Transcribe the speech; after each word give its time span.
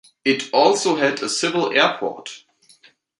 It 0.25 0.49
also 0.51 0.95
had 0.95 1.21
a 1.21 1.29
civil 1.29 1.71
airport. 1.77 2.43